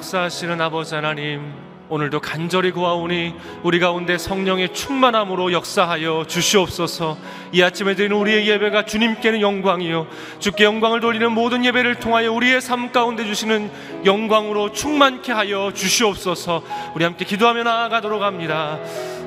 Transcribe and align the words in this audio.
역사하시는 0.00 0.58
아버지 0.62 0.94
하나님 0.94 1.52
오늘도 1.90 2.20
간절히 2.20 2.70
구하오니 2.70 3.34
우리 3.62 3.78
가운데 3.80 4.16
성령의 4.16 4.72
충만함으로 4.72 5.52
역사하여 5.52 6.24
주시옵소서. 6.26 7.18
이 7.52 7.62
아침에 7.62 7.94
드리는 7.94 8.16
우리의 8.16 8.48
예배가 8.48 8.86
주님께는 8.86 9.42
영광이요. 9.42 10.06
주께 10.38 10.64
영광을 10.64 11.00
돌리는 11.00 11.30
모든 11.32 11.66
예배를 11.66 11.96
통하여 11.96 12.32
우리의 12.32 12.62
삶 12.62 12.92
가운데 12.92 13.26
주시는 13.26 13.70
영광으로 14.06 14.72
충만케 14.72 15.32
하여 15.32 15.70
주시옵소서. 15.74 16.62
우리 16.94 17.04
함께 17.04 17.26
기도하며 17.26 17.64
나아가도록 17.64 18.22
합니다 18.22 18.78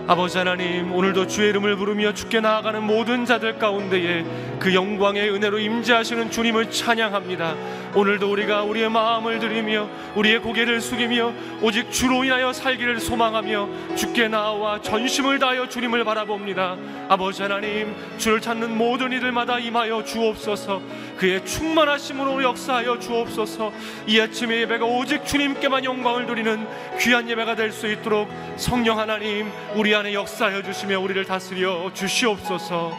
아버지 0.06 0.38
하나님 0.38 0.94
오늘도 0.94 1.28
주의 1.28 1.50
이름을 1.50 1.78
부르며 1.78 2.14
주께 2.14 2.42
나아가는 2.42 2.84
모든 2.84 3.24
자들 3.26 3.58
가운데에 3.58 4.26
그 4.60 4.74
영광의 4.74 5.34
은혜로 5.34 5.60
임재하시는 5.60 6.30
주님을 6.30 6.72
찬양합니다 6.72 7.56
오늘도 7.96 8.32
우리가 8.32 8.64
우리의 8.64 8.90
마음을 8.90 9.40
드리며 9.40 9.88
우리의 10.16 10.40
고개를 10.40 10.82
숙이며 10.82 11.32
오직 11.62 11.92
주로 11.92 12.24
인하여 12.24 12.52
살기를 12.52 13.00
소망하며 13.00 13.96
주께 13.96 14.28
나와 14.28 14.82
전심을 14.82 15.38
다하여 15.38 15.70
주님을 15.70 16.04
바라봅니다. 16.04 16.76
아버지 17.08 17.44
하나님, 17.44 17.96
주를 18.18 18.42
찾는 18.42 18.76
모든 18.76 19.14
이들마다 19.14 19.60
임하여 19.60 20.04
주옵소서. 20.06 20.82
그의 21.18 21.46
충만하심으로 21.46 22.44
역사하여 22.44 23.00
주옵소서. 23.00 23.72
이 24.08 24.20
아침의 24.20 24.62
예배가 24.62 24.86
오직 24.86 25.26
주님께만 25.26 25.86
영광을 25.86 26.26
드리는 26.26 26.68
귀한 27.00 27.30
예배가 27.30 27.56
될 27.56 27.72
수 27.72 27.88
있도록 27.92 28.30
성령 28.56 29.00
하나님 29.00 29.52
우리 29.76 29.96
안에 29.96 30.14
역사하여 30.14 30.62
주시며 30.62 31.00
우리를 31.00 31.26
다스려 31.26 31.92
주시옵소서. 31.94 32.96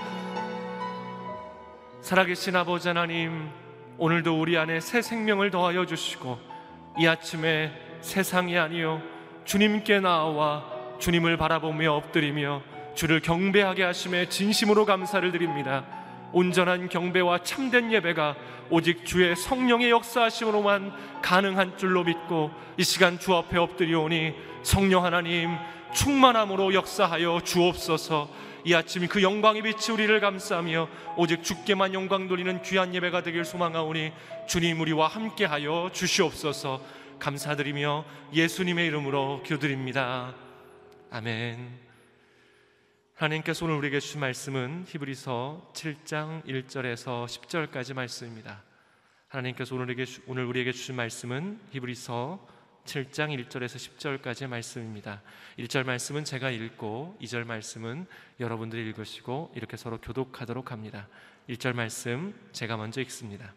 살아계신 2.02 2.54
아버지 2.56 2.88
하나님, 2.88 3.48
오늘도 3.96 4.38
우리 4.38 4.58
안에 4.58 4.80
새 4.80 5.00
생명을 5.00 5.50
더하여 5.50 5.86
주시고 5.86 6.38
이 6.98 7.06
아침에 7.06 7.72
세상이 8.00 8.58
아니요 8.58 9.00
주님께 9.44 10.00
나와 10.00 10.64
주님을 10.98 11.36
바라보며 11.36 11.92
엎드리며 11.92 12.62
주를 12.94 13.20
경배하게 13.20 13.84
하심에 13.84 14.28
진심으로 14.28 14.84
감사를 14.84 15.30
드립니다. 15.32 15.84
온전한 16.34 16.88
경배와 16.88 17.44
참된 17.44 17.92
예배가 17.92 18.36
오직 18.68 19.06
주의 19.06 19.34
성령의 19.36 19.90
역사하심으로만 19.90 21.20
가능한 21.22 21.78
줄로 21.78 22.02
믿고 22.02 22.50
이 22.76 22.82
시간 22.82 23.18
주 23.18 23.34
앞에 23.34 23.56
엎드리오니 23.56 24.34
성령 24.62 25.04
하나님 25.04 25.56
충만함으로 25.94 26.74
역사하여 26.74 27.40
주옵소서. 27.44 28.28
이 28.64 28.74
아침 28.74 29.06
그 29.06 29.22
영광의 29.22 29.62
빛이 29.62 29.92
우리를 29.92 30.18
감싸며 30.20 30.88
오직 31.16 31.44
주께만 31.44 31.94
영광 31.94 32.26
돌리는 32.26 32.62
귀한 32.62 32.94
예배가 32.94 33.22
되길 33.22 33.44
소망하오니 33.44 34.12
주님 34.48 34.80
우리와 34.80 35.06
함께하여 35.06 35.90
주시옵소서. 35.92 36.80
감사드리며 37.20 38.04
예수님의 38.32 38.86
이름으로 38.86 39.42
기도드립니다. 39.44 40.34
아멘. 41.10 41.93
하나님께서 43.14 43.64
오늘 43.64 43.76
우리에게 43.76 44.00
주신 44.00 44.18
말씀은 44.18 44.86
히브리서 44.88 45.70
7장 45.72 46.44
1절에서 46.46 47.26
10절까지 47.26 47.94
말씀입니다. 47.94 48.64
하나님께서 49.28 49.76
오늘에게, 49.76 50.04
오늘 50.26 50.44
우리에게 50.46 50.72
주신 50.72 50.96
말씀은 50.96 51.60
히브리서 51.70 52.44
7장 52.84 53.46
1절에서 53.46 54.20
10절까지의 54.20 54.48
말씀입니다. 54.48 55.22
1절 55.60 55.86
말씀은 55.86 56.24
제가 56.24 56.50
읽고 56.50 57.16
2절 57.22 57.46
말씀은 57.46 58.06
여러분들이 58.40 58.84
읽으시고 58.88 59.52
이렇게 59.54 59.76
서로 59.76 60.00
교독하도록 60.00 60.72
합니다. 60.72 61.06
1절 61.48 61.72
말씀 61.74 62.34
제가 62.50 62.76
먼저 62.76 63.00
읽습니다. 63.02 63.54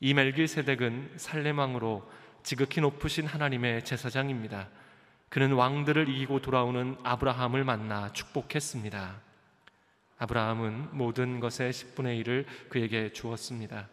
이 0.00 0.14
멜기세덱은 0.14 1.12
살레망으로 1.16 2.10
지극히 2.42 2.80
높으신 2.80 3.26
하나님의 3.26 3.84
제사장입니다. 3.84 4.68
그는 5.34 5.50
왕들을 5.50 6.08
이기고 6.08 6.42
돌아오는 6.42 6.96
아브라함을 7.02 7.64
만나 7.64 8.12
축복했습니다. 8.12 9.16
아브라함은 10.18 10.90
모든 10.96 11.40
것의 11.40 11.72
10분의 11.72 12.22
1을 12.22 12.46
그에게 12.68 13.12
주었습니다. 13.12 13.88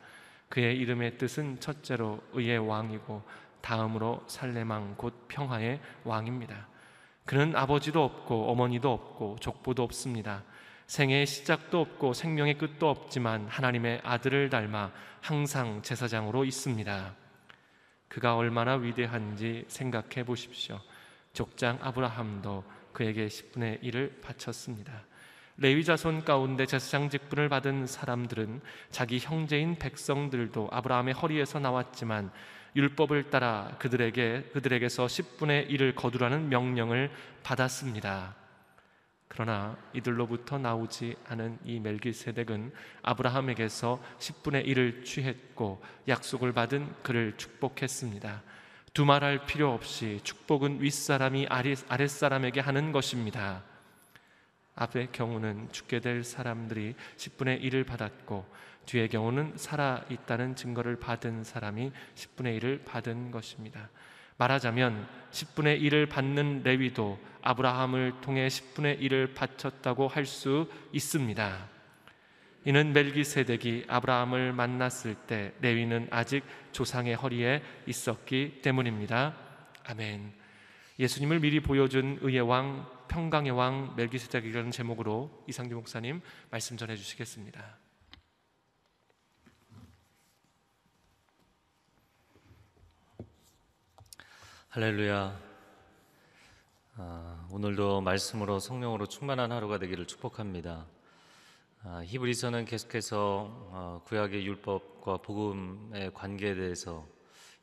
그의 0.50 0.78
이름의 0.78 1.18
뜻은 1.18 1.60
첫째로 1.60 2.22
의의 2.34 2.60
왕이고 2.60 3.24
다음으로 3.60 4.24
살레망 4.28 4.94
곧 4.98 5.26
평화의 5.30 5.80
왕입니다. 6.04 6.68
그는 7.26 7.56
아버지도 7.56 8.04
없고 8.04 8.52
어머니도 8.52 8.94
없고 8.94 9.38
족보도 9.40 9.82
없습니다. 9.82 10.44
생애의 10.86 11.26
시작도 11.26 11.82
없고 11.82 12.14
생명의 12.14 12.60
끝도 12.60 12.88
없지만 12.88 13.48
하나님의 13.48 14.02
아들을 14.04 14.52
닮아 14.52 14.92
항상 15.22 15.82
제사장으로 15.82 16.46
있습니다. 16.46 17.16
그가 18.10 18.36
얼마나 18.36 18.76
위대한지 18.76 19.66
생각해 19.70 20.24
보십시오. 20.24 20.80
족장 21.34 21.80
아브라함도 21.82 22.64
그에게 22.94 23.28
10분의 23.28 23.82
1을 23.84 24.22
바쳤습니다. 24.22 25.06
레위 25.58 25.84
자손 25.84 26.24
가운데 26.26 26.66
제사장 26.66 27.10
직분을 27.10 27.50
받은 27.50 27.86
사람들은 27.86 28.62
자기 28.90 29.20
형제인 29.20 29.76
백성들도 29.76 30.70
아브라함의 30.72 31.14
허리에서 31.14 31.60
나왔지만 31.60 32.32
율법을 32.76 33.30
따라 33.30 33.76
그들에게 33.80 34.52
그들에게서 34.54 35.06
10분의 35.06 35.70
1을 35.70 35.96
거두라는 35.96 36.50
명령을 36.50 37.12
받았습니다. 37.44 38.36
그러나 39.28 39.78
이들로부터 39.94 40.58
나오지 40.58 41.16
않은 41.28 41.60
이 41.64 41.80
멜기세덱은 41.80 42.74
아브라함에게서 43.02 44.02
10분의 44.20 44.66
1을 44.68 45.06
취했고 45.06 45.82
약속을 46.08 46.54
받은 46.54 46.94
그를 47.02 47.38
축복했습니다. 47.38 48.42
두말할 48.94 49.46
필요 49.46 49.74
없이 49.74 50.20
축복은 50.24 50.82
윗사람이 50.82 51.48
아랫사람에게 51.88 52.60
하는 52.60 52.92
것입니다. 52.92 53.64
앞의 54.76 55.10
경우는 55.12 55.70
죽게 55.72 56.00
될 56.00 56.24
사람들이 56.24 56.96
10분의 57.16 57.62
1을 57.64 57.86
받았고 57.86 58.46
뒤의 58.86 59.08
경우는 59.10 59.54
살아 59.56 60.04
있다는 60.10 60.56
증거를 60.56 60.98
받은 60.98 61.44
사람이 61.44 61.92
10분의 62.16 62.60
1을 62.60 62.84
받은 62.84 63.32
것입니다. 63.32 63.90
말하자면 64.38 65.08
10분의 65.32 65.82
1을 65.84 66.10
받는 66.10 66.64
레위도 66.64 67.20
아브라함을 67.44 68.22
통해 68.22 68.48
10분의 68.48 69.00
1을 69.02 69.36
바쳤다고 69.36 70.08
할 70.08 70.26
수 70.26 70.70
있습니다. 70.92 71.81
이는 72.64 72.94
멜기세덱이 72.94 73.86
아브라함을 73.88 74.54
만났을 74.54 75.16
때 75.16 75.54
레위는 75.62 76.10
아직 76.12 76.44
조상의 76.72 77.16
허리에 77.16 77.64
있었기 77.88 78.62
때문입니다. 78.62 79.36
아멘. 79.86 80.32
예수님을 81.00 81.40
미리 81.40 81.60
보여준 81.60 82.20
의의 82.22 82.42
왕, 82.42 82.88
평강의 83.08 83.52
왕 83.52 83.96
멜기세덱이라는 83.96 84.70
제목으로 84.70 85.44
이상규 85.48 85.74
목사님 85.74 86.22
말씀 86.52 86.78
전해 86.78 86.96
주시겠습니다. 86.96 87.78
할렐루야. 94.70 95.38
아, 96.98 97.48
오늘도 97.52 98.02
말씀으로 98.02 98.60
성령으로 98.60 99.08
충만한 99.08 99.52
하루가 99.52 99.80
되기를 99.80 100.06
축복합니다. 100.06 100.86
아, 101.84 102.04
히브리서는 102.06 102.66
계속해서 102.66 103.18
어, 103.72 104.02
구약의 104.06 104.46
율법과 104.46 105.18
복음의 105.18 106.14
관계에 106.14 106.54
대해서 106.54 107.08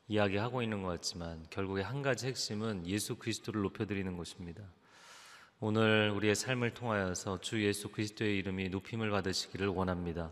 이야기하고 0.09 0.61
있는 0.61 0.83
것 0.83 0.89
같지만 0.89 1.45
결국에 1.49 1.83
한 1.83 2.01
가지 2.01 2.27
핵심은 2.27 2.85
예수 2.85 3.15
그리스도를 3.15 3.61
높여드리는 3.61 4.17
것입니다. 4.17 4.61
오늘 5.61 6.09
우리의 6.09 6.35
삶을 6.35 6.73
통하여서 6.73 7.39
주 7.39 7.63
예수 7.63 7.91
그리스도의 7.91 8.37
이름이 8.39 8.67
높임을 8.67 9.09
받으시기를 9.09 9.67
원합니다. 9.67 10.31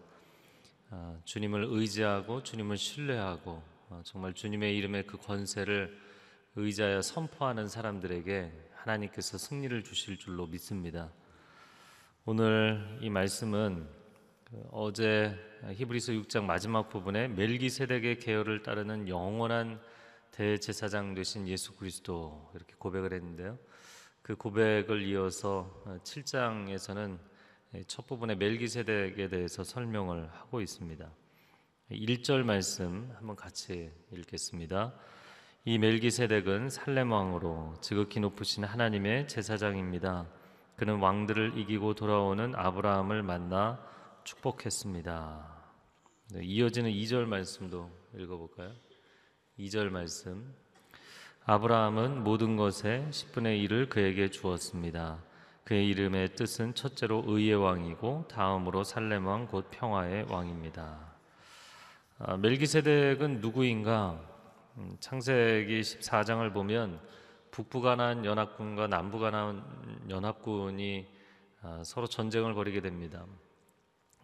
아, 0.89 1.17
주님을 1.23 1.67
의지하고 1.69 2.43
주님을 2.43 2.75
신뢰하고 2.75 3.63
어, 3.87 4.01
정말 4.03 4.33
주님의 4.33 4.75
이름의 4.75 5.07
그 5.07 5.17
권세를 5.17 5.97
의자여 6.57 7.01
선포하는 7.01 7.69
사람들에게 7.69 8.51
하나님께서 8.75 9.37
승리를 9.37 9.81
주실 9.85 10.17
줄로 10.17 10.45
믿습니다. 10.45 11.09
오늘 12.29 12.85
이 12.99 13.09
말씀은 13.09 13.87
그 14.43 14.67
어제 14.73 15.33
히브리서 15.71 16.11
6장 16.11 16.43
마지막 16.43 16.89
부분에 16.89 17.29
멜기세덱의 17.29 18.19
계열을 18.19 18.63
따르는 18.63 19.07
영원한 19.07 19.79
대제사장 20.31 21.13
되신 21.13 21.47
예수 21.47 21.73
그리스도 21.77 22.51
이렇게 22.53 22.73
고백을 22.77 23.13
했는데요. 23.13 23.57
그 24.21 24.35
고백을 24.35 25.03
이어서 25.03 25.71
7장에서는 26.03 27.17
첫 27.87 28.05
부분에 28.05 28.35
멜기세덱에 28.35 29.29
대해서 29.29 29.63
설명을 29.63 30.27
하고 30.33 30.59
있습니다. 30.59 31.09
1절 31.91 32.43
말씀 32.43 33.09
한번 33.15 33.37
같이 33.37 33.89
읽겠습니다. 34.11 34.93
이 35.63 35.77
멜기세덱은 35.77 36.71
살렘 36.71 37.13
왕으로 37.13 37.75
지극히 37.79 38.19
높으신 38.19 38.65
하나님의 38.65 39.29
제사장입니다. 39.29 40.27
그는 40.77 40.99
왕들을 40.99 41.57
이기고 41.57 41.95
돌아오는 41.95 42.53
아브라함을 42.55 43.23
만나 43.23 43.79
축복했습니다. 44.23 45.57
네, 46.33 46.43
이어지는 46.43 46.91
2절 46.91 47.25
말씀도 47.25 47.89
읽어볼까요? 48.15 48.73
2절 49.57 49.89
말씀. 49.89 50.53
아브라함은 51.45 52.23
모든 52.23 52.57
것의 52.57 53.07
10분의 53.09 53.67
1을 53.67 53.89
그에게 53.89 54.29
주었습니다. 54.29 55.17
그의 55.63 55.87
이름의 55.87 56.35
뜻은 56.35 56.75
첫째로 56.75 57.23
의의 57.25 57.55
왕이고 57.55 58.27
다음으로 58.29 58.83
살렘 58.83 59.25
왕 59.25 59.47
곧 59.47 59.69
평화의 59.71 60.27
왕입니다. 60.29 60.99
아, 62.19 62.37
멜기세덱은 62.37 63.41
누구인가? 63.41 64.21
음, 64.77 64.95
창세기 64.99 65.81
14장을 65.81 66.53
보면 66.53 66.99
북부 67.57 67.81
가나안 67.81 68.23
연합군과 68.23 68.85
남부 68.85 69.17
가나안 69.17 70.05
연합군이 70.11 71.07
아, 71.63 71.81
서로 71.83 72.05
전쟁을 72.05 72.53
벌이게 72.53 72.81
됩니다. 72.81 73.25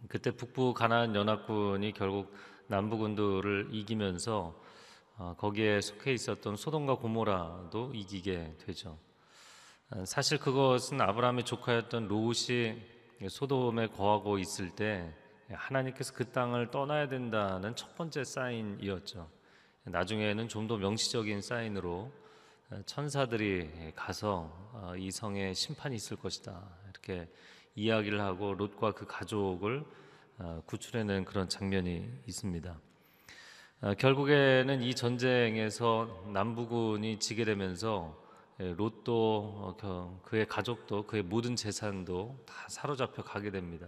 그때 0.08 0.30
북부 0.30 0.76
가나안 0.76 1.16
연합군이 1.16 1.94
결국 1.94 2.32
남부군들을 2.68 3.70
이기면서 3.72 4.54
어, 5.18 5.34
거기에 5.40 5.82
속해 5.82 6.14
있었던 6.14 6.58
소돔과 6.58 6.98
고모라도 6.98 7.94
이기게 7.96 8.58
되죠. 8.68 9.00
어, 9.90 10.06
사실 10.06 10.38
그것은 10.38 11.02
아브라함의 11.02 11.44
조카였던 11.46 12.10
롯이 12.10 12.78
소돔에 13.28 13.88
거하고 13.98 14.38
있을 14.38 14.70
때 14.76 15.12
하나님께서 15.50 16.14
그 16.14 16.32
땅을 16.32 16.70
떠나야 16.70 17.08
된다는 17.08 17.76
첫 17.76 17.96
번째 17.96 18.26
사인이었죠. 18.26 19.28
나중에는 19.86 20.48
좀 20.50 20.68
더 20.68 20.78
명시적인 20.78 21.42
사인으로 21.42 22.12
어, 22.12 22.23
천사들이 22.86 23.94
가서 23.96 24.52
어, 24.74 24.94
이 24.98 25.12
성에 25.12 25.54
심판이 25.54 25.96
있을 25.96 26.18
것이다 26.18 26.62
이렇게 26.90 27.30
이야기를 27.76 28.22
하고 28.22 28.54
롯과 28.54 28.94
그 28.94 29.06
가족을 29.06 29.84
어, 30.40 30.62
구출해낸 30.66 31.26
그런 31.26 31.50
장면이 31.50 32.10
있습니다. 32.28 32.80
어, 33.82 33.94
결국에는 33.96 34.82
이 34.82 34.96
전쟁에서 34.96 36.26
남부군이 36.34 37.20
지게 37.20 37.46
되면서 37.46 38.22
예, 38.60 38.74
롯도 38.74 40.22
그의 40.24 40.48
가족도 40.48 41.08
그의 41.08 41.24
모든 41.24 41.56
재산도 41.56 42.44
다 42.46 42.54
사로잡혀 42.70 43.24
가게 43.24 43.50
됩니다. 43.50 43.88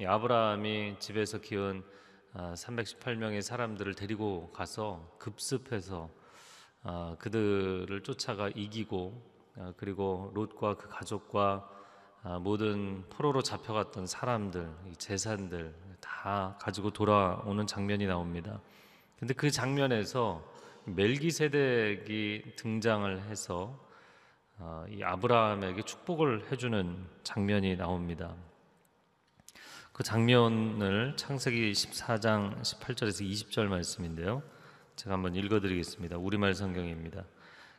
이 0.00 0.04
아브라함이 0.06 0.96
집에서 0.98 1.38
키운 1.40 1.84
318명의 2.34 3.42
사람들을 3.42 3.94
데리고 3.94 4.50
가서 4.52 5.16
급습해서 5.18 6.08
아, 6.82 7.16
그들을 7.18 8.02
쫓아가 8.02 8.48
이기고 8.48 9.22
아, 9.56 9.72
그리고 9.76 10.30
롯과 10.34 10.76
그 10.76 10.88
가족과 10.88 11.68
아, 12.22 12.38
모든 12.38 13.04
포로로 13.08 13.42
잡혀갔던 13.42 14.06
사람들, 14.06 14.68
이 14.90 14.96
재산들 14.96 15.74
다 16.00 16.56
가지고 16.60 16.90
돌아오는 16.90 17.66
장면이 17.66 18.06
나옵니다. 18.06 18.60
근데 19.18 19.34
그 19.34 19.50
장면에서 19.50 20.42
멜기세덱이 20.84 22.56
등장을 22.56 23.22
해서 23.22 23.78
어, 24.58 24.84
이 24.90 25.02
아브라함에게 25.02 25.82
축복을 25.82 26.50
해주는 26.52 27.06
장면이 27.22 27.76
나옵니다. 27.76 28.34
그 29.92 30.02
장면을 30.02 31.14
창세기 31.16 31.72
14장 31.72 32.60
18절에서 32.60 33.26
20절 33.30 33.66
말씀인데요. 33.66 34.42
제가 35.00 35.14
한번 35.14 35.34
읽어드리겠습니다. 35.34 36.18
우리말 36.18 36.52
성경입니다. 36.52 37.24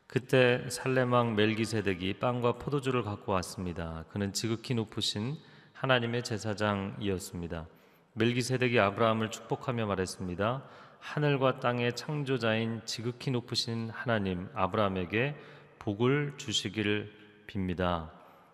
그때 0.07 0.67
살레망 0.71 1.35
멜기세덱이 1.35 2.15
빵과 2.15 2.53
포도주를 2.53 3.03
갖고 3.03 3.33
왔습니다. 3.33 4.05
그는 4.09 4.33
지극히 4.33 4.73
높으신 4.73 5.37
하나님의 5.73 6.23
제사장이었습니다. 6.23 7.67
멜기세덱이 8.13 8.79
아브라함을 8.79 9.29
축복하며 9.29 9.85
말했습니다. 9.85 10.63
하늘과 10.97 11.59
땅의 11.59 11.95
창조자인 11.95 12.81
지극히 12.85 13.29
높으신 13.29 13.91
하나님 13.91 14.49
아브라함에게 14.55 15.35
복을 15.77 16.33
주시기를 16.37 17.13
빕니다. 17.45 18.09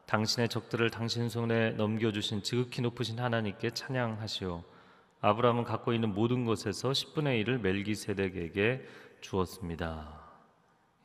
당신의 0.07 0.49
적들을 0.49 0.89
당신 0.89 1.29
손에 1.29 1.69
넘겨주신 1.71 2.43
지극히 2.43 2.81
높으신 2.81 3.17
하나님께 3.17 3.69
찬양하시오. 3.69 4.76
아브라함은 5.21 5.63
갖고 5.63 5.93
있는 5.93 6.13
모든 6.13 6.45
것에서 6.45 6.91
10분의 6.91 7.43
1을 7.43 7.59
멜기세덱에게 7.61 8.85
주었습니다. 9.21 10.21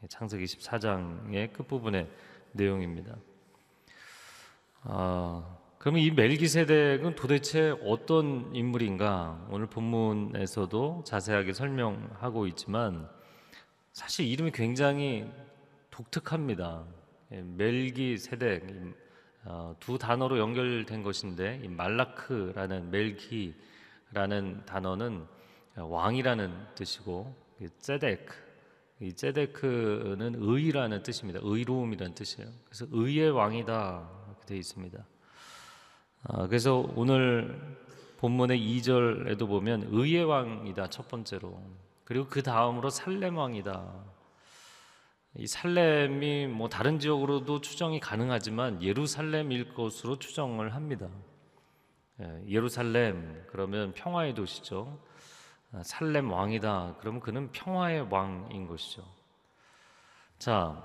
예, 0.02 0.06
창세기 0.06 0.44
14장의 0.44 1.52
끝부분의 1.54 2.10
내용입니다. 2.52 3.16
아, 4.82 5.56
그러면 5.78 6.02
이 6.02 6.10
멜기세덱은 6.10 7.14
도대체 7.14 7.74
어떤 7.84 8.54
인물인가? 8.54 9.46
오늘 9.50 9.66
본문에서도 9.66 11.04
자세하게 11.06 11.54
설명하고 11.54 12.46
있지만 12.48 13.08
사실 13.92 14.26
이름이 14.26 14.50
굉장히 14.52 15.30
독특합니다. 15.90 16.84
예, 17.32 17.40
멜기세덱 17.40 18.70
이, 18.70 18.92
어, 19.44 19.74
두 19.80 19.96
단어로 19.96 20.38
연결된 20.38 21.02
것인데 21.02 21.62
이 21.64 21.68
말라크라는 21.68 22.90
멜기 22.90 23.54
라는 24.12 24.64
단어는 24.66 25.26
왕이라는 25.76 26.74
뜻이고 26.74 27.34
이 27.60 27.68
ጼ데크 27.78 28.34
이 29.00 29.12
ጼ데크는 29.14 30.36
의라는 30.38 31.02
뜻입니다. 31.02 31.40
의로움이라는 31.42 32.14
뜻이에요. 32.14 32.48
그래서 32.66 32.86
의의 32.90 33.30
왕이다 33.30 34.08
이렇게 34.28 34.46
되어 34.46 34.56
있습니다. 34.58 35.04
아, 36.24 36.46
그래서 36.46 36.88
오늘 36.94 37.76
본문의 38.18 38.60
2절에도 38.60 39.48
보면 39.48 39.88
의의 39.90 40.24
왕이다 40.24 40.88
첫 40.90 41.08
번째로 41.08 41.60
그리고 42.04 42.28
그 42.28 42.42
다음으로 42.42 42.90
살렘 42.90 43.36
왕이다. 43.38 43.92
이 45.38 45.46
살렘이 45.46 46.46
뭐 46.46 46.68
다른 46.68 47.00
지역으로도 47.00 47.60
추정이 47.62 47.98
가능하지만 47.98 48.82
예루살렘일 48.82 49.74
것으로 49.74 50.18
추정을 50.18 50.74
합니다. 50.74 51.08
예, 52.20 52.44
예루살렘 52.46 53.44
그러면 53.48 53.92
평화의 53.92 54.34
도시죠. 54.34 55.00
아, 55.72 55.82
살렘 55.82 56.30
왕이다. 56.30 56.96
그러면 57.00 57.20
그는 57.20 57.50
평화의 57.52 58.08
왕인 58.10 58.66
것이죠. 58.66 59.02
자, 60.38 60.82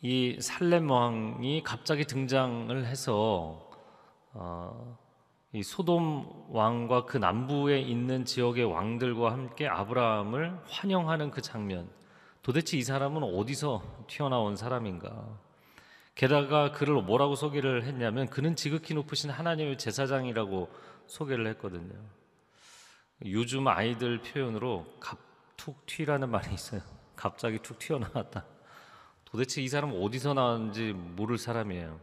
이 0.00 0.38
살렘 0.40 0.90
왕이 0.90 1.62
갑자기 1.64 2.04
등장을 2.04 2.84
해서 2.86 3.70
어, 4.34 4.98
이 5.52 5.62
소돔 5.62 6.46
왕과 6.50 7.04
그 7.04 7.18
남부에 7.18 7.80
있는 7.80 8.24
지역의 8.24 8.64
왕들과 8.64 9.32
함께 9.32 9.68
아브라함을 9.68 10.60
환영하는 10.66 11.30
그 11.30 11.42
장면. 11.42 11.90
도대체 12.42 12.76
이 12.76 12.82
사람은 12.82 13.22
어디서 13.22 14.06
튀어나온 14.08 14.56
사람인가? 14.56 15.38
게다가 16.14 16.72
그를 16.72 17.00
뭐라고 17.02 17.34
소개를 17.34 17.84
했냐면 17.84 18.28
그는 18.28 18.54
지극히 18.54 18.94
높으신 18.94 19.30
하나님의 19.30 19.78
제사장이라고 19.78 20.68
소개를 21.06 21.46
했거든요. 21.48 21.94
요즘 23.26 23.68
아이들 23.68 24.20
표현으로 24.20 24.86
갑툭 25.00 25.86
튀라는 25.86 26.28
말이 26.28 26.52
있어요. 26.52 26.82
갑자기 27.16 27.58
툭 27.58 27.78
튀어나왔다. 27.78 28.44
도대체 29.24 29.62
이 29.62 29.68
사람은 29.68 30.02
어디서 30.02 30.34
나왔는지 30.34 30.92
모를 30.92 31.38
사람이에요. 31.38 31.98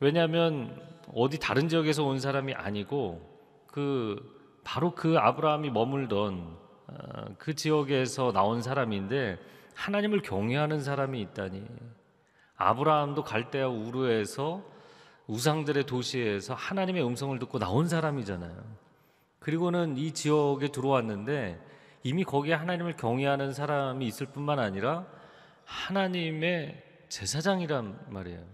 왜냐하면 0.00 0.80
어디 1.12 1.38
다른 1.38 1.68
지역에서 1.68 2.04
온 2.04 2.20
사람이 2.20 2.54
아니고 2.54 3.66
그 3.66 4.60
바로 4.64 4.94
그 4.94 5.18
아브라함이 5.18 5.70
머물던 5.70 6.58
어, 6.88 7.34
그 7.38 7.54
지역에서 7.54 8.32
나온 8.32 8.62
사람인데 8.62 9.38
하나님을 9.74 10.22
경외하는 10.22 10.80
사람이 10.80 11.20
있다니 11.20 11.64
아브라함도 12.56 13.22
갈대아 13.24 13.68
우르에서 13.68 14.62
우상들의 15.26 15.84
도시에서 15.84 16.54
하나님의 16.54 17.04
음성을 17.04 17.38
듣고 17.38 17.58
나온 17.58 17.88
사람이잖아요. 17.88 18.54
그리고는 19.38 19.96
이 19.96 20.12
지역에 20.12 20.68
들어왔는데 20.68 21.60
이미 22.02 22.24
거기에 22.24 22.54
하나님을 22.54 22.96
경외하는 22.96 23.52
사람이 23.52 24.06
있을 24.06 24.26
뿐만 24.26 24.58
아니라 24.58 25.06
하나님의 25.64 26.82
제사장이란 27.08 28.06
말이에요. 28.08 28.44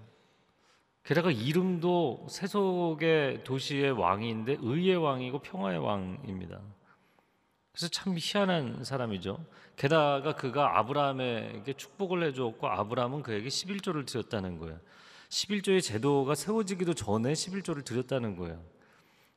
게다가 1.04 1.30
이름도 1.30 2.26
세속의 2.28 3.44
도시의 3.44 3.90
왕인데 3.90 4.58
의의 4.60 4.96
왕이고 4.96 5.40
평화의 5.40 5.78
왕입니다. 5.78 6.60
그래서 7.72 7.88
참 7.88 8.14
희한한 8.18 8.84
사람이죠. 8.84 9.44
게다가 9.76 10.36
그가 10.36 10.78
아브라함에게 10.78 11.72
축복을 11.72 12.22
해주었고 12.24 12.66
아브라함은 12.68 13.22
그에게 13.22 13.48
11조를 13.48 14.06
드렸다는 14.06 14.58
거예요. 14.58 14.78
11조의 15.30 15.82
제도가 15.82 16.34
세워지기도 16.34 16.92
전에 16.92 17.32
11조를 17.32 17.84
드렸다는 17.84 18.36
거예요. 18.36 18.62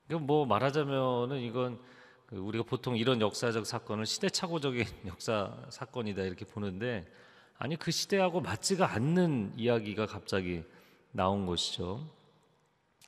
그러니까 0.07 0.27
뭐 0.27 0.45
말하자면은 0.45 1.39
이건 1.39 1.79
그 2.25 2.35
우리가 2.35 2.65
보통 2.65 2.97
이런 2.97 3.21
역사적 3.21 3.65
사건을 3.65 4.05
시대착오적인 4.05 4.85
역사 5.07 5.55
사건이다 5.69 6.23
이렇게 6.23 6.43
보는데 6.43 7.05
아니 7.57 7.77
그 7.77 7.91
시대하고 7.91 8.41
맞지가 8.41 8.91
않는 8.91 9.53
이야기가 9.55 10.07
갑자기 10.07 10.63
나온 11.11 11.45
것이죠. 11.45 12.05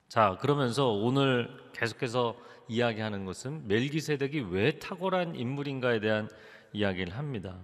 자, 0.07 0.37
그러면서 0.39 0.87
오늘 0.87 1.49
계속해서 1.73 2.37
이야기하는 2.69 3.25
것은 3.25 3.67
멜기세덱이 3.67 4.39
왜 4.51 4.79
탁월한 4.79 5.35
인물인가에 5.35 5.99
대한 5.99 6.29
이야기를 6.71 7.17
합니다. 7.17 7.57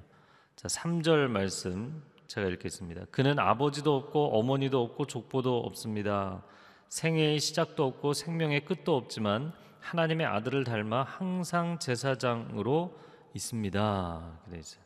자, 0.57 0.67
3절 0.67 1.27
말씀 1.27 2.03
제가 2.27 2.47
읽겠습니다. 2.50 3.05
그는 3.12 3.39
아버지도 3.39 3.95
없고 3.95 4.38
어머니도 4.38 4.81
없고 4.81 5.05
족보도 5.07 5.57
없습니다. 5.59 6.43
생애의 6.89 7.39
시작도 7.39 7.85
없고 7.85 8.12
생명의 8.12 8.65
끝도 8.65 8.97
없지만 8.97 9.53
하나님의 9.79 10.27
아들을 10.27 10.65
닮아 10.65 11.03
항상 11.03 11.79
제사장으로 11.79 12.97
있습니다. 13.33 14.39
그래 14.45 14.59
있어요. 14.59 14.83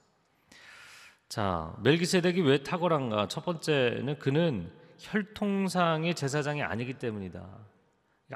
자, 1.27 1.75
멜기세덱이 1.81 2.41
왜 2.41 2.61
탁월한가? 2.61 3.27
첫 3.27 3.43
번째는 3.43 4.19
그는 4.19 4.71
혈통상의 4.97 6.15
제사장이 6.15 6.63
아니기 6.63 6.93
때문이다. 6.93 7.45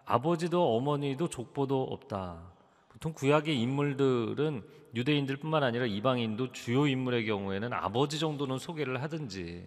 아버지도 0.06 0.76
어머니도 0.76 1.28
족보도 1.30 1.84
없다. 1.84 2.52
보통 2.90 3.14
구약의 3.14 3.60
인물들은 3.60 4.64
유대인들뿐만 4.96 5.64
아니라 5.64 5.86
이방인도 5.86 6.52
주요 6.52 6.88
인물의 6.88 7.26
경우에는 7.26 7.74
아버지 7.74 8.20
정도는 8.20 8.58
소개를 8.58 9.02
하든지 9.02 9.66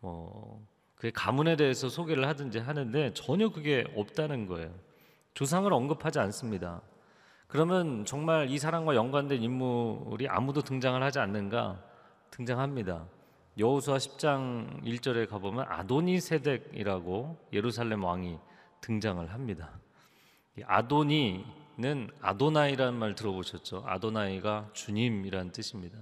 뭐 0.00 0.66
그의 0.96 1.12
가문에 1.12 1.56
대해서 1.56 1.88
소개를 1.88 2.26
하든지 2.28 2.58
하는데 2.58 3.12
전혀 3.12 3.50
그게 3.50 3.84
없다는 3.94 4.46
거예요. 4.46 4.74
조상을 5.34 5.70
언급하지 5.72 6.18
않습니다. 6.18 6.80
그러면 7.46 8.04
정말 8.04 8.50
이 8.50 8.58
사람과 8.58 8.94
연관된 8.94 9.42
인물이 9.42 10.26
아무도 10.28 10.62
등장을 10.62 11.00
하지 11.02 11.18
않는가? 11.18 11.82
등장합니다. 12.30 13.06
여호수아 13.58 13.96
10장 13.96 14.82
1절에 14.84 15.28
가보면 15.28 15.64
아도니 15.68 16.20
세덱이라고 16.20 17.38
예루살렘 17.52 18.04
왕이 18.04 18.38
등장을 18.82 19.32
합니다. 19.32 19.78
이 20.58 20.62
아도니는 20.66 22.10
아도나이라는 22.20 22.98
말 22.98 23.14
들어보셨죠? 23.14 23.84
아도나이가 23.86 24.70
주님이라는 24.74 25.52
뜻입니다. 25.52 25.98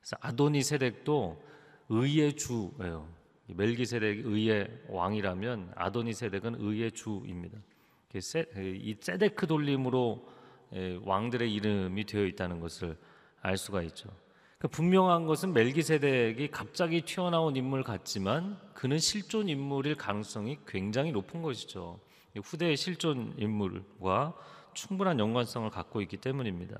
그래서 0.00 0.16
아도니 0.20 0.62
세덱도 0.62 1.42
의의 1.88 2.36
주예요. 2.36 3.08
이 3.48 3.54
멜기세덱이 3.54 4.22
의의 4.24 4.68
왕이라면 4.88 5.72
아도니 5.74 6.12
세덱은 6.12 6.56
의의 6.58 6.92
주입니다. 6.92 7.58
이 8.14 8.96
세데크 9.00 9.46
돌림으로 9.46 10.28
예, 10.72 11.00
왕들의 11.02 11.52
이름이 11.52 12.04
되어 12.04 12.24
있다는 12.26 12.60
것을 12.60 12.96
알 13.40 13.56
수가 13.56 13.82
있죠. 13.82 14.08
그 14.60 14.68
분명한 14.68 15.24
것은 15.24 15.54
멜기세덱이 15.54 16.50
갑자기 16.50 17.00
튀어나온 17.00 17.56
인물 17.56 17.82
같지만 17.82 18.58
그는 18.74 18.98
실존 18.98 19.48
인물일 19.48 19.94
가능성이 19.94 20.58
굉장히 20.66 21.12
높은 21.12 21.40
것이죠. 21.40 21.98
이 22.36 22.40
후대의 22.40 22.76
실존 22.76 23.32
인물과 23.38 24.34
충분한 24.74 25.18
연관성을 25.18 25.70
갖고 25.70 26.02
있기 26.02 26.18
때문입니다. 26.18 26.76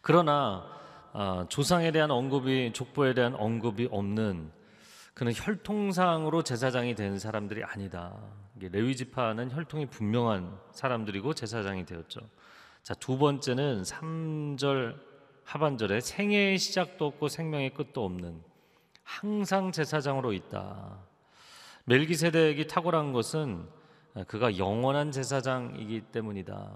그러나 0.00 0.66
아, 1.12 1.44
조상에 1.50 1.92
대한 1.92 2.10
언급이 2.10 2.72
족보에 2.72 3.12
대한 3.12 3.34
언급이 3.34 3.88
없는 3.90 4.50
그는 5.12 5.32
혈통상으로 5.34 6.42
제사장이 6.42 6.94
된 6.94 7.18
사람들이 7.18 7.64
아니다. 7.64 8.16
레위 8.56 8.96
지파는 8.96 9.50
혈통이 9.50 9.90
분명한 9.90 10.58
사람들이고 10.72 11.34
제사장이 11.34 11.84
되었죠. 11.84 12.20
자, 12.82 12.94
두 12.94 13.18
번째는 13.18 13.82
3절 13.82 15.09
하반절에 15.50 16.00
생애의 16.00 16.58
시작도 16.58 17.04
없고 17.06 17.26
생명의 17.26 17.74
끝도 17.74 18.04
없는 18.04 18.40
항상 19.02 19.72
제사장으로 19.72 20.32
있다. 20.32 20.96
멜기세덱이 21.86 22.68
탁월한 22.68 23.12
것은 23.12 23.66
그가 24.28 24.58
영원한 24.58 25.10
제사장이기 25.10 26.02
때문이다. 26.12 26.70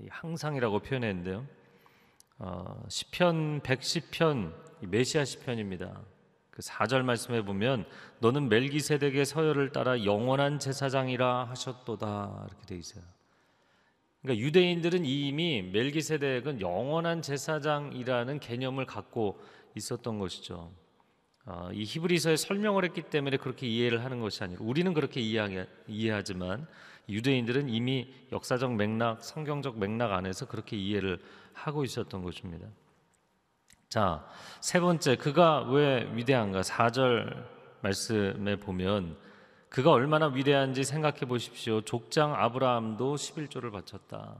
이 0.00 0.08
항상이라고 0.10 0.80
표현했는데요. 0.80 1.46
어, 2.40 2.82
시편 2.88 3.60
110편 3.60 4.52
이 4.82 4.86
메시아 4.86 5.24
시편입니다. 5.24 6.00
그 6.50 6.60
4절 6.60 7.02
말씀에 7.02 7.42
보면 7.42 7.86
너는 8.18 8.48
멜기세덱의 8.48 9.26
서열을 9.26 9.70
따라 9.70 10.04
영원한 10.04 10.58
제사장이라 10.58 11.50
하셨도다 11.50 12.46
이렇게 12.48 12.66
돼 12.66 12.76
있어요. 12.76 13.04
그러니까 14.22 14.44
유대인들은 14.44 15.04
이미 15.04 15.62
멜기세덱은 15.62 16.60
영원한 16.60 17.22
제사장이라는 17.22 18.40
개념을 18.40 18.86
갖고 18.86 19.40
있었던 19.74 20.18
것이죠. 20.18 20.72
어, 21.44 21.70
이 21.72 21.84
히브리서에 21.84 22.36
설명을 22.36 22.84
했기 22.84 23.02
때문에 23.02 23.38
그렇게 23.38 23.66
이해를 23.66 24.04
하는 24.04 24.20
것이 24.20 24.44
아니고 24.44 24.64
우리는 24.64 24.92
그렇게 24.92 25.20
이해하, 25.20 25.64
이해하지만 25.86 26.66
유대인들은 27.08 27.70
이미 27.70 28.12
역사적 28.32 28.74
맥락, 28.74 29.24
성경적 29.24 29.78
맥락 29.78 30.12
안에서 30.12 30.46
그렇게 30.46 30.76
이해를 30.76 31.20
하고 31.54 31.84
있었던 31.84 32.22
것입니다. 32.22 32.66
자, 33.88 34.26
세 34.60 34.80
번째 34.80 35.16
그가 35.16 35.62
왜 35.70 36.10
위대한가? 36.12 36.60
4절 36.60 37.46
말씀에 37.80 38.56
보면 38.56 39.16
그가 39.68 39.90
얼마나 39.92 40.26
위대한지 40.28 40.82
생각해 40.84 41.20
보십시오. 41.20 41.80
족장 41.82 42.34
아브라함도 42.34 43.16
11조를 43.16 43.70
바쳤다. 43.70 44.34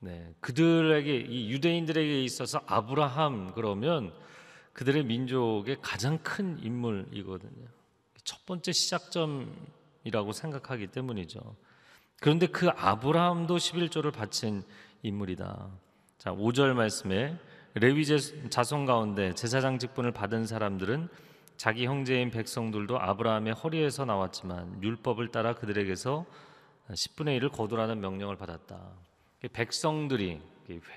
네, 0.00 0.34
그들에게 0.40 1.14
이 1.16 1.50
유대인들에게 1.50 2.22
있어서 2.24 2.60
아브라함 2.66 3.52
그러면 3.54 4.12
그들의 4.72 5.04
민족의 5.04 5.78
가장 5.82 6.18
큰 6.18 6.58
인물이거든요. 6.62 7.66
첫 8.24 8.44
번째 8.46 8.72
시작점이라고 8.72 10.32
생각하기 10.32 10.88
때문이죠. 10.88 11.40
그런데 12.20 12.46
그 12.46 12.68
아브라함도 12.68 13.56
11조를 13.56 14.12
바친 14.12 14.62
인물이다. 15.02 15.68
자, 16.18 16.30
5절 16.32 16.74
말씀에 16.74 17.36
레위 17.74 18.04
제- 18.04 18.48
자손 18.50 18.84
가운데 18.84 19.34
제사장 19.34 19.78
직분을 19.78 20.12
받은 20.12 20.46
사람들은 20.46 21.08
자기 21.60 21.84
형제인 21.84 22.30
백성들도 22.30 22.98
아브라함의 22.98 23.52
허리에서 23.52 24.06
나왔지만 24.06 24.82
율법을 24.82 25.28
따라 25.28 25.54
그들에게서 25.54 26.24
10분의 26.88 27.38
1을 27.38 27.52
거두라는 27.52 28.00
명령을 28.00 28.36
받았다. 28.36 28.80
백성들이 29.52 30.40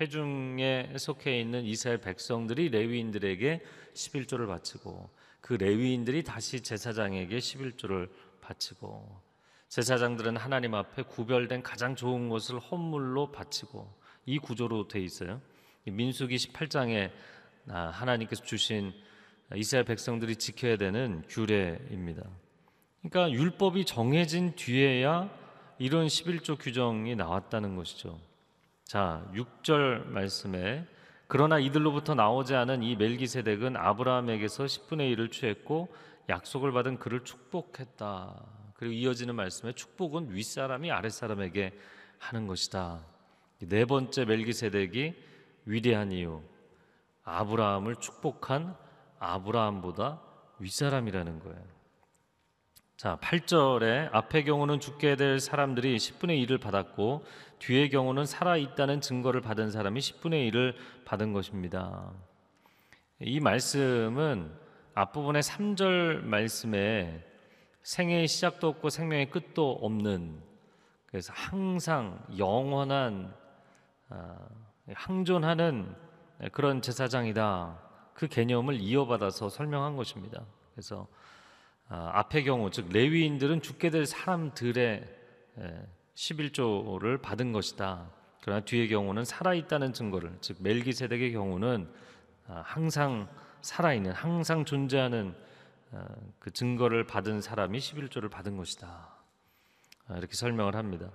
회중에 0.00 0.94
속해 0.96 1.38
있는 1.38 1.66
이스라엘 1.66 1.98
백성들이 1.98 2.70
레위인들에게 2.70 3.62
11조를 3.92 4.48
바치고 4.48 5.10
그 5.42 5.52
레위인들이 5.52 6.22
다시 6.22 6.62
제사장에게 6.62 7.36
11조를 7.36 8.08
바치고 8.40 9.20
제사장들은 9.68 10.38
하나님 10.38 10.74
앞에 10.74 11.02
구별된 11.02 11.62
가장 11.62 11.94
좋은 11.94 12.30
것을 12.30 12.58
헌물로 12.58 13.32
바치고 13.32 13.94
이 14.24 14.38
구조로 14.38 14.88
돼 14.88 15.00
있어요. 15.00 15.42
이 15.84 15.90
민수기 15.90 16.36
18장에 16.36 17.10
아, 17.68 17.90
하나님께서 17.90 18.42
주신 18.44 18.94
이스라엘 19.56 19.84
백성들이 19.84 20.36
지켜야 20.36 20.76
되는 20.76 21.22
규례입니다. 21.28 22.22
그러니까 23.02 23.30
율법이 23.30 23.84
정해진 23.84 24.54
뒤에야 24.56 25.30
이런 25.78 26.06
11조 26.06 26.58
규정이 26.58 27.16
나왔다는 27.16 27.76
것이죠. 27.76 28.18
자, 28.84 29.24
6절 29.34 30.06
말씀에 30.06 30.86
그러나 31.26 31.58
이들로부터 31.58 32.14
나오지 32.14 32.54
않은 32.54 32.82
이 32.82 32.96
멜기세덱은 32.96 33.76
아브라함에게서 33.76 34.64
10분의 34.64 35.14
1을 35.16 35.32
취했고 35.32 35.88
약속을 36.28 36.72
받은 36.72 36.98
그를 36.98 37.24
축복했다. 37.24 38.44
그리고 38.74 38.92
이어지는 38.92 39.34
말씀에 39.34 39.72
축복은 39.72 40.34
윗사람이 40.34 40.90
아랫사람에게 40.90 41.72
하는 42.18 42.46
것이다. 42.46 43.04
네 43.60 43.84
번째 43.84 44.24
멜기세덱이 44.24 45.14
위대한 45.66 46.12
이유 46.12 46.42
아브라함을 47.24 47.96
축복한 47.96 48.76
아브라함보다 49.32 50.20
윗사람이라는 50.58 51.40
거예요. 51.40 51.74
자, 52.96 53.18
8절에 53.20 54.08
앞의 54.12 54.44
경우는 54.44 54.80
죽게 54.80 55.16
될 55.16 55.40
사람들이 55.40 55.96
10분의 55.96 56.46
1을 56.46 56.60
받았고 56.60 57.24
뒤의 57.58 57.90
경우는 57.90 58.24
살아 58.24 58.56
있다는 58.56 59.00
증거를 59.00 59.40
받은 59.40 59.70
사람이 59.70 60.00
10분의 60.00 60.50
1을 60.52 60.74
받은 61.04 61.32
것입니다. 61.32 62.12
이 63.20 63.40
말씀은 63.40 64.50
앞부분의 64.94 65.42
3절 65.42 66.22
말씀에 66.22 67.24
생애의 67.82 68.28
시작도 68.28 68.68
없고 68.68 68.90
생명의 68.90 69.30
끝도 69.30 69.72
없는 69.72 70.40
그래서 71.06 71.32
항상 71.34 72.24
영원한 72.38 73.34
아, 74.08 74.36
항존하는 74.92 75.94
그런 76.52 76.80
제사장이다. 76.80 77.78
그 78.14 78.28
개념을 78.28 78.80
이어받아서 78.80 79.48
설명한 79.48 79.96
것입니다. 79.96 80.42
그래서 80.72 81.06
아, 81.88 82.12
앞의 82.14 82.44
경우 82.44 82.70
즉 82.70 82.88
레위인들은 82.90 83.60
죽게 83.60 83.90
될 83.90 84.06
사람들의 84.06 85.04
에, 85.58 85.86
11조를 86.14 87.20
받은 87.20 87.52
것이다. 87.52 88.08
그러나 88.40 88.60
뒤의 88.60 88.88
경우는 88.88 89.24
살아 89.24 89.54
있다는 89.54 89.92
증거를 89.92 90.38
즉 90.40 90.58
멜기세덱의 90.60 91.32
경우는 91.32 91.88
아, 92.46 92.62
항상 92.64 93.28
살아 93.60 93.92
있는 93.94 94.12
항상 94.12 94.64
존재하는 94.64 95.34
아, 95.92 96.06
그 96.38 96.52
증거를 96.52 97.06
받은 97.06 97.40
사람이 97.40 97.78
11조를 97.78 98.30
받은 98.30 98.56
것이다. 98.56 99.08
아, 100.06 100.16
이렇게 100.16 100.34
설명을 100.34 100.76
합니다. 100.76 101.10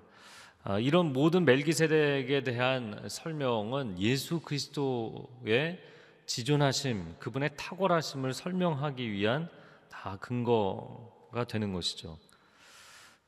아, 0.63 0.79
이런 0.79 1.13
모든 1.13 1.45
멜기세덱에 1.45 2.43
대한 2.43 3.07
설명은 3.07 3.99
예수 3.99 4.41
그리스도의 4.41 5.81
지존하심, 6.29 7.15
그분의 7.17 7.49
탁월하심을 7.57 8.33
설명하기 8.33 9.11
위한 9.11 9.49
다 9.89 10.15
근거가 10.21 11.45
되는 11.45 11.73
것이죠. 11.73 12.19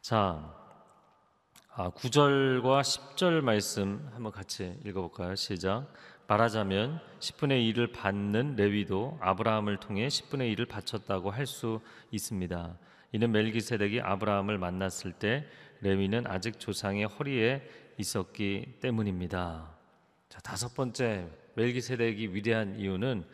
자, 0.01 0.55
아, 1.73 1.89
9절과 1.89 2.81
10절 2.81 3.41
말씀 3.41 4.07
한번 4.13 4.31
같이 4.31 4.79
읽어볼까요? 4.85 5.33
시작. 5.33 5.91
말하자면 6.27 6.99
10분의 7.19 7.73
1을 7.73 7.91
받는 7.91 8.55
레위도 8.55 9.17
아브라함을 9.19 9.77
통해 9.77 10.07
10분의 10.07 10.55
1을 10.55 10.69
바쳤다고 10.69 11.31
할 11.31 11.47
수 11.47 11.81
있습니다. 12.11 12.77
이는 13.13 13.31
멜기세덱이 13.31 14.01
아브라함을 14.01 14.59
만났을 14.59 15.13
때 15.13 15.47
레위는 15.79 16.27
아직 16.27 16.59
조상의 16.59 17.05
허리에 17.05 17.67
있었기 17.97 18.77
때문입니다. 18.79 19.75
자, 20.29 20.39
다섯 20.41 20.75
번째 20.75 21.40
멜기세덱이 21.55 22.33
위대한 22.33 22.79
이유는 22.79 23.25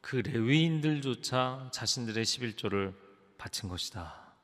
그 0.00 0.16
레위인들조차 0.16 1.70
자신들의 1.72 2.24
11조를 2.24 2.94
바친 3.38 3.68
것이다. 3.68 4.34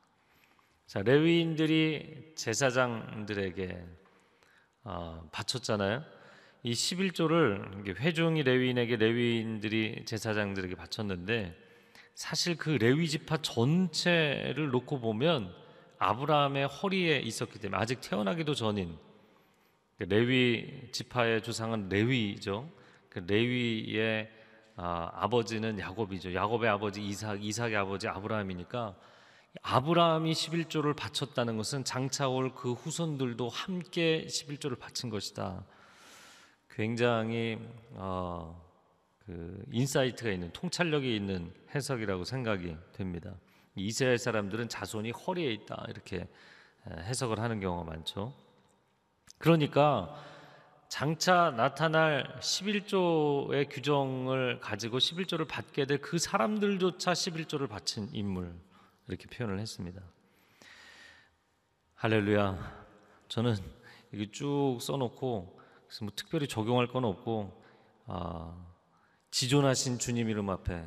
자, 0.87 1.03
레위인들이 1.03 2.33
제사장들에게 2.35 3.85
어, 4.85 5.29
바쳤잖아요. 5.31 6.03
이 6.63 6.73
11조를 6.73 7.99
회중이 7.99 8.43
레위인에게 8.43 8.97
레위인들이 8.97 10.05
제사장들에게 10.05 10.75
바쳤는데 10.75 11.57
사실 12.15 12.57
그 12.57 12.71
레위 12.71 13.09
지파 13.09 13.39
전체를 13.39 14.71
놓고 14.71 15.01
보면 15.01 15.55
아브라함의 15.99 16.67
허리에 16.67 17.21
있었기 17.21 17.59
때문에 17.59 17.81
아직 17.81 18.01
태어나기도 18.01 18.55
전인 18.55 18.99
그 19.97 20.05
레위 20.05 20.89
지파의 20.93 21.43
조상은 21.43 21.89
레위죠. 21.89 22.71
그 23.11 23.19
레위의 23.19 24.31
아, 24.77 25.11
아버지는 25.13 25.79
야곱이죠. 25.79 26.33
야곱의 26.33 26.71
아버지 26.71 27.07
이삭, 27.07 27.45
이삭의 27.45 27.77
아버지 27.77 28.09
아브라함이니까 28.09 28.95
아브라함이 29.63 30.33
11조를 30.33 30.97
바쳤다는 30.97 31.57
것은 31.57 31.85
장차 31.85 32.29
올 32.29 32.55
그 32.55 32.73
후손들도 32.73 33.49
함께 33.49 34.25
11조를 34.27 34.79
바친 34.79 35.11
것이다. 35.11 35.67
굉장히 36.71 37.59
어, 37.93 38.65
그 39.27 39.63
insight가 39.71 40.31
있는 40.31 40.51
통찰력이 40.53 41.15
있는 41.15 41.53
해석이라고 41.75 42.25
생각이 42.25 42.77
됩니다. 42.93 43.35
이스라엘 43.75 44.19
사람들은 44.19 44.69
자손이 44.69 45.11
허리에 45.11 45.53
있다 45.53 45.85
이렇게 45.89 46.27
해석을 46.87 47.39
하는 47.39 47.61
경우가 47.61 47.85
많죠. 47.85 48.33
그러니까 49.39 50.17
장차 50.91 51.53
나타날 51.53 52.37
11조의 52.41 53.69
규정을 53.71 54.59
가지고 54.59 54.99
11조를 54.99 55.47
받게 55.47 55.87
될 55.87 56.01
그 56.01 56.19
사람들조차 56.19 57.13
11조를 57.13 57.69
바친 57.69 58.09
인물 58.13 58.53
이렇게 59.07 59.29
표현을 59.29 59.61
했습니다. 59.61 60.03
할렐루야. 61.95 62.87
저는 63.29 63.55
이게 64.13 64.33
쭉 64.33 64.79
써놓고 64.81 65.61
뭐 66.03 66.11
특별히 66.17 66.49
적용할 66.49 66.89
건 66.89 67.05
없고 67.05 67.63
아, 68.07 68.53
지존하신 69.31 70.01
주님 70.01 70.29
이름 70.29 70.51
앞에 70.51 70.85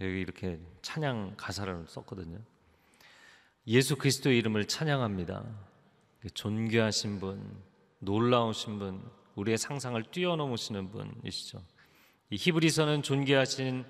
여기 0.00 0.20
이렇게 0.20 0.58
찬양 0.80 1.34
가사를 1.36 1.86
썼거든요. 1.86 2.38
예수 3.66 3.96
그리스도의 3.96 4.38
이름을 4.38 4.64
찬양합니다. 4.64 5.44
존귀하신 6.32 7.20
분, 7.20 7.62
놀라우신 7.98 8.78
분, 8.78 9.17
우리의 9.38 9.56
상상을 9.56 10.02
뛰어넘으시는 10.10 10.90
분이시죠. 10.90 11.62
이 12.30 12.36
히브리서는 12.36 13.02
존귀하신 13.02 13.84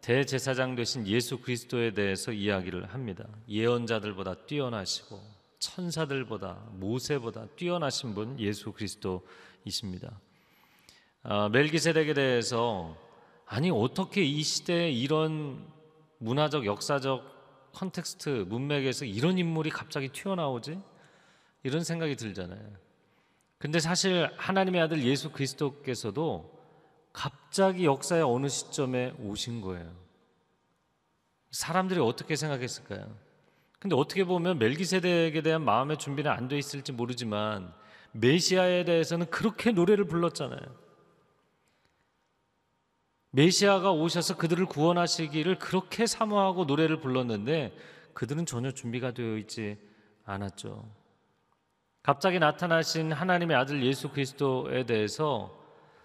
대제사장 0.00 0.74
되신 0.74 1.06
예수 1.06 1.38
그리스도에 1.38 1.92
대해서 1.92 2.32
이야기를 2.32 2.92
합니다. 2.92 3.28
예언자들보다 3.48 4.46
뛰어나시고 4.46 5.20
천사들보다 5.58 6.70
모세보다 6.72 7.46
뛰어나신 7.56 8.14
분 8.14 8.38
예수 8.40 8.72
그리스도이십니다. 8.72 10.20
아, 11.22 11.48
멜기세덱에 11.48 12.14
대해서 12.14 12.96
아니 13.46 13.70
어떻게 13.70 14.24
이 14.24 14.42
시대에 14.42 14.90
이런 14.90 15.64
문화적 16.18 16.66
역사적 16.66 17.70
context 17.72 18.46
문맥에서 18.48 19.04
이런 19.04 19.38
인물이 19.38 19.70
갑자기 19.70 20.08
튀어나오지? 20.08 20.80
이런 21.62 21.84
생각이 21.84 22.16
들잖아요. 22.16 22.85
근데 23.58 23.80
사실 23.80 24.30
하나님의 24.36 24.82
아들 24.82 25.02
예수 25.02 25.30
그리스도께서도 25.32 26.54
갑자기 27.12 27.86
역사의 27.86 28.22
어느 28.22 28.48
시점에 28.48 29.14
오신 29.18 29.62
거예요. 29.62 29.90
사람들이 31.50 32.00
어떻게 32.00 32.36
생각했을까요? 32.36 33.16
근데 33.78 33.96
어떻게 33.96 34.24
보면 34.24 34.58
멜기세덱에 34.58 35.40
대한 35.42 35.62
마음의 35.64 35.98
준비는 35.98 36.30
안 36.30 36.48
돼 36.48 36.58
있을지 36.58 36.92
모르지만 36.92 37.72
메시아에 38.12 38.84
대해서는 38.84 39.26
그렇게 39.30 39.72
노래를 39.72 40.04
불렀잖아요. 40.06 40.86
메시아가 43.30 43.92
오셔서 43.92 44.36
그들을 44.36 44.64
구원하시기를 44.66 45.58
그렇게 45.58 46.06
사모하고 46.06 46.64
노래를 46.64 47.00
불렀는데 47.00 47.76
그들은 48.14 48.46
전혀 48.46 48.70
준비가 48.70 49.12
되어 49.12 49.36
있지 49.36 49.78
않았죠. 50.24 50.88
갑자기 52.06 52.38
나타나신 52.38 53.10
하나님의 53.10 53.56
아들 53.56 53.84
예수 53.84 54.10
그리스도에 54.10 54.86
대해서 54.86 55.50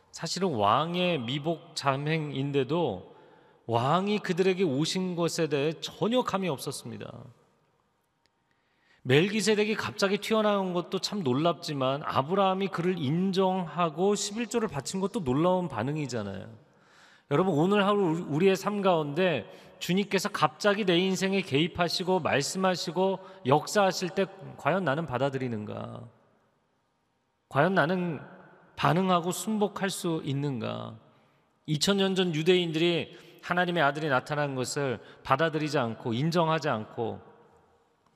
사실은 0.09 0.55
왕의 0.55 1.19
미복 1.19 1.75
잠행인데도 1.75 3.15
왕이 3.67 4.17
그들에게 4.17 4.63
오신 4.63 5.15
것에 5.15 5.45
대해 5.45 5.73
전혀 5.79 6.23
감이 6.23 6.49
없었습니다. 6.49 7.13
멜기세덱이 9.03 9.75
갑자기 9.75 10.17
튀어나온 10.17 10.73
것도 10.73 10.97
참 10.97 11.21
놀랍지만 11.21 12.01
아브라함이 12.03 12.69
그를 12.69 12.97
인정하고 12.97 14.15
11조를 14.15 14.71
바친 14.71 15.01
것도 15.01 15.23
놀라운 15.23 15.67
반응이잖아요. 15.67 16.47
여러분 17.29 17.53
오늘 17.53 17.85
하루 17.85 18.25
우리의 18.27 18.55
삶 18.55 18.81
가운데 18.81 19.45
주님께서 19.81 20.29
갑자기 20.29 20.85
내 20.85 20.97
인생에 20.97 21.41
개입하시고 21.41 22.19
말씀하시고 22.19 23.19
역사하실 23.47 24.11
때 24.11 24.25
과연 24.57 24.85
나는 24.85 25.07
받아들이는가? 25.07 26.07
과연 27.49 27.73
나는 27.73 28.21
반응하고 28.75 29.31
순복할 29.31 29.89
수 29.89 30.21
있는가? 30.23 30.97
2000년 31.67 32.15
전 32.15 32.33
유대인들이 32.33 33.17
하나님의 33.41 33.81
아들이 33.81 34.07
나타난 34.07 34.53
것을 34.53 34.99
받아들이지 35.23 35.79
않고 35.79 36.13
인정하지 36.13 36.69
않고 36.69 37.19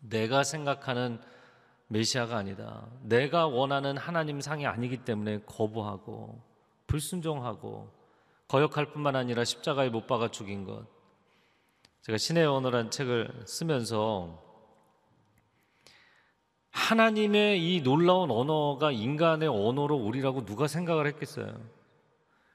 내가 0.02 0.44
생각하는 0.44 1.20
메시아가 1.88 2.38
아니다. 2.38 2.88
내가 3.02 3.48
원하는 3.48 3.98
하나님 3.98 4.40
상이 4.40 4.68
아니기 4.68 4.98
때문에 4.98 5.40
거부하고 5.48 6.40
불순종하고 6.86 7.90
거역할 8.48 8.92
뿐만 8.92 9.16
아니라 9.16 9.44
십자가에 9.44 9.90
못 9.90 10.06
박아 10.06 10.30
죽인 10.30 10.64
것. 10.64 10.95
제가 12.06 12.20
신의 12.20 12.46
언어란 12.46 12.92
책을 12.92 13.32
쓰면서 13.48 14.40
하나님의 16.70 17.60
이 17.60 17.82
놀라운 17.82 18.30
언어가 18.30 18.92
인간의 18.92 19.50
언어로 19.50 19.96
우리라고 19.96 20.46
누가 20.46 20.68
생각을 20.68 21.08
했겠어요? 21.08 21.60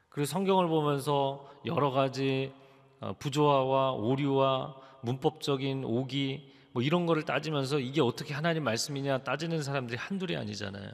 그리고 0.08 0.26
성경을 0.26 0.68
보면서 0.68 1.50
여러 1.66 1.90
가지 1.90 2.52
어, 3.00 3.16
부조화와 3.18 3.94
오류와 3.94 4.76
문법적인 5.02 5.82
오기 5.82 6.48
뭐 6.70 6.82
이런 6.84 7.06
거를 7.06 7.24
따지면서 7.24 7.80
이게 7.80 8.00
어떻게 8.00 8.32
하나님 8.32 8.62
말씀이냐 8.62 9.24
따지는 9.24 9.64
사람들이 9.64 9.96
한둘이 9.96 10.36
아니잖아요. 10.36 10.92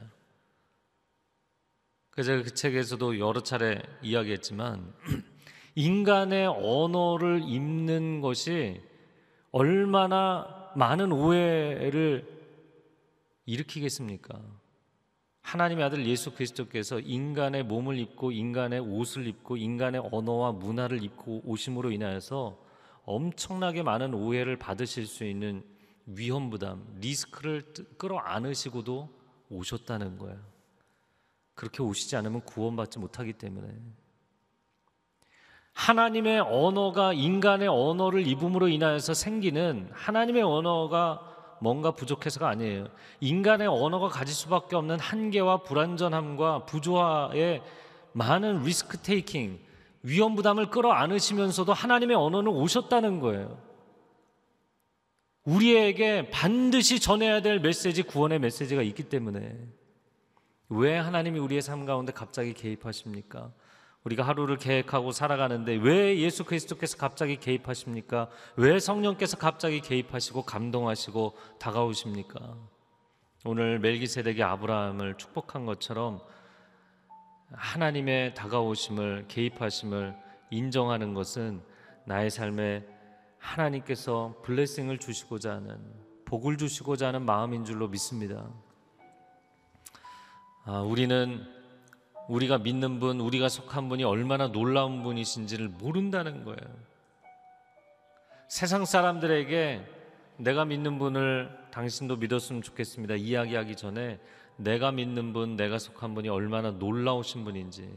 그래서 2.09 2.31
제가 2.31 2.41
그 2.41 2.53
책에서도 2.55 3.19
여러 3.19 3.39
차례 3.43 3.83
이야기했지만 4.01 4.95
인간의 5.77 6.47
언어를 6.47 7.43
읽는 7.47 8.19
것이 8.19 8.81
얼마나 9.51 10.71
많은 10.75 11.11
오해를 11.11 12.27
일으키겠습니까? 13.45 14.41
하나님의 15.43 15.85
아들 15.85 16.07
예수 16.07 16.33
그리스도께서 16.33 16.99
인간의 16.99 17.61
몸을 17.61 17.99
입고 17.99 18.31
인간의 18.31 18.79
옷을 18.79 19.27
입고 19.27 19.57
인간의 19.57 20.09
언어와 20.11 20.51
문화를 20.53 21.03
입고 21.03 21.43
오심으로 21.45 21.91
인하여서 21.91 22.57
엄청나게 23.05 23.83
많은 23.83 24.15
오해를 24.15 24.57
받으실 24.57 25.05
수 25.05 25.25
있는 25.25 25.63
위험 26.07 26.49
부담, 26.49 26.87
리스크를 27.01 27.71
끌어안으시고도 27.99 29.09
오셨다는 29.51 30.17
거예요. 30.17 30.39
그렇게 31.53 31.83
오시지 31.83 32.15
않으면 32.15 32.41
구원받지 32.41 32.97
못하기 32.97 33.33
때문에 33.33 33.67
하나님의 35.77 36.39
언어가 36.39 37.13
인간의 37.13 37.67
언어를 37.67 38.27
입음으로 38.27 38.67
인하여서 38.67 39.13
생기는 39.13 39.87
하나님의 39.93 40.41
언어가 40.41 41.21
뭔가 41.61 41.91
부족해서가 41.91 42.49
아니에요. 42.49 42.87
인간의 43.19 43.67
언어가 43.67 44.07
가질 44.07 44.33
수밖에 44.33 44.75
없는 44.75 44.99
한계와 44.99 45.57
불완전함과 45.61 46.65
부조화의 46.65 47.61
많은 48.13 48.63
리스크 48.63 48.97
테이킹 48.97 49.59
위험 50.01 50.35
부담을 50.35 50.71
끌어안으시면서도 50.71 51.73
하나님의 51.73 52.17
언어는 52.17 52.51
오셨다는 52.51 53.19
거예요. 53.19 53.61
우리에게 55.43 56.31
반드시 56.31 56.99
전해야 56.99 57.41
될 57.41 57.59
메시지, 57.59 58.01
구원의 58.01 58.39
메시지가 58.39 58.81
있기 58.81 59.03
때문에 59.03 59.55
왜 60.69 60.97
하나님이 60.97 61.37
우리의 61.37 61.61
삶 61.61 61.85
가운데 61.85 62.11
갑자기 62.11 62.53
개입하십니까? 62.53 63.51
우리가 64.07 64.23
하루를 64.23 64.57
계획하고 64.57 65.11
살아가는데 65.11 65.75
왜 65.75 66.17
예수 66.19 66.45
그리스도께서 66.45 66.97
갑자기 66.97 67.35
개입하십니까? 67.37 68.29
왜 68.55 68.79
성령께서 68.79 69.37
갑자기 69.37 69.81
개입하시고 69.81 70.43
감동하시고 70.43 71.35
다가오십니까? 71.59 72.55
오늘 73.43 73.79
멜기세덱이 73.79 74.41
아브라함을 74.41 75.15
축복한 75.17 75.65
것처럼 75.65 76.21
하나님의 77.51 78.33
다가오심을 78.33 79.25
개입하심을 79.27 80.15
인정하는 80.51 81.13
것은 81.13 81.61
나의 82.05 82.29
삶에 82.29 82.85
하나님께서 83.39 84.35
블레싱을 84.43 84.99
주시고자 84.99 85.51
하는 85.51 85.77
복을 86.25 86.57
주시고자 86.57 87.07
하는 87.07 87.25
마음인 87.25 87.65
줄로 87.65 87.89
믿습니다. 87.89 88.49
아, 90.63 90.79
우리는 90.79 91.56
우리가 92.29 92.57
믿는 92.57 92.99
분, 92.99 93.19
우리가 93.19 93.49
속한 93.49 93.89
분이 93.89 94.03
얼마나 94.03 94.47
놀라운 94.47 95.03
분이신지를 95.03 95.69
모른다는 95.69 96.43
거예요. 96.43 96.59
세상 98.49 98.85
사람들에게 98.85 99.85
내가 100.37 100.65
믿는 100.65 100.99
분을 100.99 101.49
당신도 101.71 102.17
믿었으면 102.17 102.61
좋겠습니다. 102.61 103.15
이야기하기 103.15 103.75
전에 103.75 104.19
내가 104.57 104.91
믿는 104.91 105.33
분, 105.33 105.55
내가 105.55 105.79
속한 105.79 106.15
분이 106.15 106.29
얼마나 106.29 106.71
놀라우신 106.71 107.43
분인지 107.43 107.93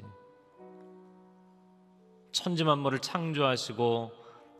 천지 2.32 2.64
만물을 2.64 3.00
창조하시고 3.00 4.12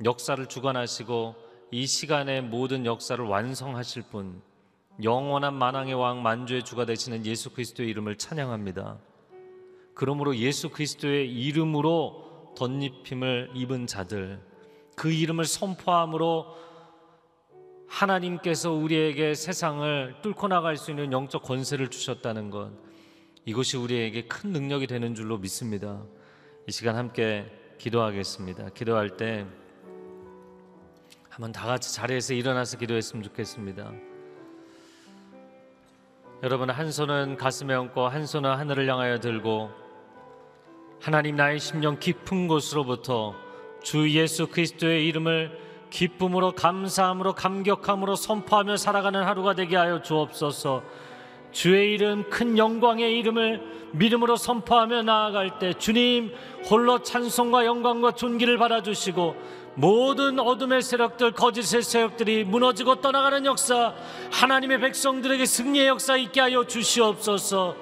역사를 0.04 0.44
주관하시고 0.46 1.34
이 1.72 1.86
시간의 1.86 2.42
모든 2.42 2.84
역사를 2.84 3.22
완성하실 3.24 4.04
분 4.10 4.42
영원한 5.02 5.54
만왕의 5.54 5.94
왕 5.94 6.22
만주의 6.22 6.64
주가 6.64 6.84
되시는 6.84 7.24
예수 7.26 7.50
그리스도의 7.50 7.88
이름을 7.90 8.16
찬양합니다. 8.16 8.98
그러므로 10.00 10.34
예수 10.36 10.70
그리스도의 10.70 11.30
이름으로 11.30 12.54
덧입힘을 12.56 13.50
입은 13.54 13.86
자들 13.86 14.40
그 14.96 15.12
이름을 15.12 15.44
선포함으로 15.44 16.56
하나님께서 17.86 18.72
우리에게 18.72 19.34
세상을 19.34 20.22
뚫고 20.22 20.48
나갈 20.48 20.78
수 20.78 20.90
있는 20.90 21.12
영적 21.12 21.42
권세를 21.42 21.88
주셨다는 21.88 22.48
것 22.48 22.72
이것이 23.44 23.76
우리에게 23.76 24.22
큰 24.22 24.52
능력이 24.52 24.86
되는 24.86 25.14
줄로 25.14 25.36
믿습니다. 25.36 26.02
이 26.66 26.72
시간 26.72 26.96
함께 26.96 27.52
기도하겠습니다. 27.76 28.70
기도할 28.70 29.18
때 29.18 29.44
한번 31.28 31.52
다 31.52 31.66
같이 31.66 31.94
자리에서 31.94 32.32
일어나서 32.32 32.78
기도했으면 32.78 33.22
좋겠습니다. 33.22 33.92
여러분 36.42 36.70
한 36.70 36.90
손은 36.90 37.36
가슴에 37.36 37.74
얹고 37.74 38.08
한 38.08 38.24
손은 38.24 38.50
하늘을 38.50 38.88
향하여 38.88 39.20
들고 39.20 39.79
하나님 41.00 41.36
나의 41.36 41.58
심령 41.58 41.98
깊은 41.98 42.46
곳으로부터 42.46 43.34
주 43.82 44.10
예수 44.10 44.48
그리스도의 44.48 45.08
이름을 45.08 45.58
기쁨으로 45.88 46.52
감사함으로 46.52 47.34
감격함으로 47.34 48.16
선포하며 48.16 48.76
살아가는 48.76 49.22
하루가 49.22 49.54
되게 49.54 49.76
하여 49.76 50.02
주옵소서. 50.02 50.82
주의 51.52 51.94
이름 51.94 52.28
큰 52.28 52.58
영광의 52.58 53.18
이름을 53.18 53.90
믿음으로 53.92 54.36
선포하며 54.36 55.02
나아갈 55.02 55.58
때 55.58 55.72
주님 55.72 56.34
홀로 56.68 57.02
찬송과 57.02 57.64
영광과 57.64 58.12
존귀를 58.12 58.58
받아 58.58 58.82
주시고 58.82 59.34
모든 59.74 60.38
어둠의 60.38 60.82
세력들 60.82 61.32
거짓의 61.32 61.82
세력들이 61.82 62.44
무너지고 62.44 63.00
떠나가는 63.00 63.44
역사 63.46 63.94
하나님의 64.30 64.80
백성들에게 64.80 65.44
승리의 65.44 65.88
역사 65.88 66.16
있게 66.16 66.40
하여 66.40 66.64
주시옵소서 66.64 67.74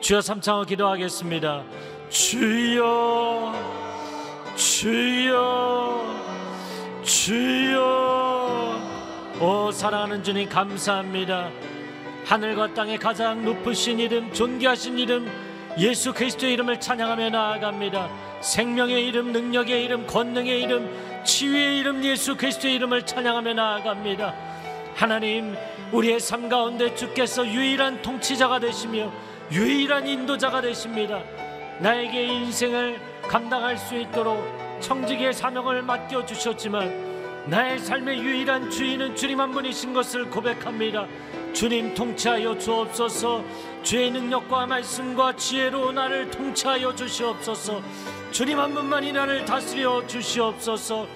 주여 0.00 0.20
삼창을 0.22 0.64
기도하겠습니다 0.64 1.64
주여 2.12 3.54
주여 4.54 6.04
주여. 7.02 8.80
오 9.40 9.70
사랑하는 9.72 10.22
주님 10.22 10.46
감사합니다. 10.46 11.48
하늘과 12.26 12.74
땅의 12.74 12.98
가장 12.98 13.42
높으신 13.46 13.98
이름 13.98 14.30
존귀하신 14.30 14.98
이름 14.98 15.26
예수 15.78 16.12
그리스도의 16.12 16.52
이름을 16.52 16.80
찬양하며 16.80 17.30
나아갑니다. 17.30 18.10
생명의 18.42 19.06
이름 19.06 19.32
능력의 19.32 19.82
이름 19.82 20.06
권능의 20.06 20.62
이름 20.62 21.24
치유의 21.24 21.78
이름 21.78 22.04
예수 22.04 22.36
그리스도의 22.36 22.74
이름을 22.74 23.06
찬양하며 23.06 23.54
나아갑니다. 23.54 24.34
하나님 24.94 25.56
우리의 25.92 26.20
삶 26.20 26.50
가운데 26.50 26.94
주께서 26.94 27.46
유일한 27.46 28.02
통치자가 28.02 28.58
되시며 28.58 29.10
유일한 29.50 30.06
인도자가 30.06 30.60
되십니다 30.60 31.22
나에게 31.80 32.24
인생을 32.24 33.00
감당할 33.22 33.76
수 33.76 33.96
있도록 33.96 34.42
청지기의 34.80 35.32
사명을 35.32 35.82
맡겨 35.82 36.24
주셨지만 36.26 37.12
나의 37.46 37.78
삶의 37.78 38.18
유일한 38.18 38.70
주인은 38.70 39.16
주님 39.16 39.40
한 39.40 39.50
분이신 39.50 39.92
것을 39.92 40.30
고백합니다. 40.30 41.06
주님 41.52 41.92
통치하여 41.94 42.56
주옵소서. 42.56 43.44
주의 43.82 44.10
능력과 44.10 44.66
말씀과 44.66 45.34
지혜로 45.34 45.92
나를 45.92 46.30
통치하여 46.30 46.94
주시옵소서. 46.94 47.82
주님 48.30 48.58
한 48.60 48.72
분만이 48.72 49.12
나를 49.12 49.44
다스려 49.44 50.06
주시옵소서. 50.06 51.06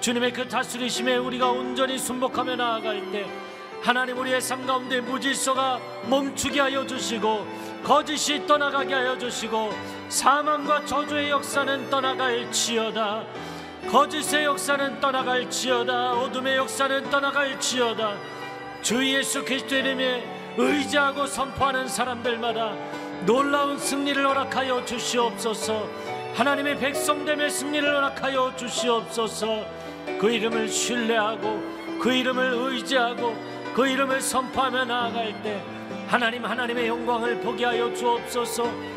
주님의 0.00 0.32
그 0.32 0.48
다스리심에 0.48 1.16
우리가 1.16 1.50
온전히 1.50 1.98
순복하며 1.98 2.56
나아갈 2.56 3.10
때 3.10 3.26
하나님 3.82 4.18
우리의 4.18 4.40
삶 4.40 4.66
가운데 4.66 5.00
무질서가 5.00 5.80
멈추게 6.08 6.60
하여 6.60 6.86
주시고 6.86 7.46
거짓이 7.82 8.46
떠나가게 8.46 8.92
하여 8.92 9.16
주시고 9.16 9.99
사망과 10.10 10.84
저주의 10.84 11.30
역사는 11.30 11.88
떠나갈지어다. 11.88 13.24
거짓의 13.88 14.44
역사는 14.44 15.00
떠나갈지어다. 15.00 16.12
어둠의 16.14 16.56
역사는 16.56 17.08
떠나갈지어다. 17.10 18.16
주 18.82 19.06
예수 19.06 19.44
그리스도 19.44 19.76
이름에 19.76 20.24
의지하고 20.56 21.26
선포하는 21.26 21.86
사람들마다 21.86 22.74
놀라운 23.24 23.78
승리를 23.78 24.26
허락하여 24.26 24.84
주시옵소서. 24.84 25.88
하나님의 26.34 26.78
백성됨의 26.78 27.48
승리를 27.48 27.88
허락하여 27.88 28.56
주시옵소서. 28.56 29.64
그 30.18 30.28
이름을 30.28 30.68
신뢰하고 30.68 31.62
그 32.00 32.12
이름을 32.12 32.52
의지하고 32.52 33.36
그 33.74 33.86
이름을 33.86 34.20
선포하며 34.20 34.86
나아갈 34.86 35.40
때 35.44 35.62
하나님 36.08 36.44
하나님의 36.44 36.88
영광을 36.88 37.38
보게 37.40 37.64
하여 37.64 37.94
주옵소서 37.94 38.89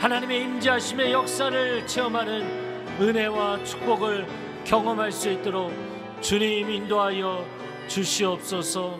하나님의 0.00 0.44
임재하심의 0.44 1.12
역사를 1.12 1.86
체험하는 1.86 2.98
은혜와 3.02 3.62
축복을 3.64 4.26
경험할 4.64 5.12
수 5.12 5.30
있도록 5.30 5.70
주님 6.22 6.70
인도하여 6.70 7.44
주시옵소서. 7.86 8.98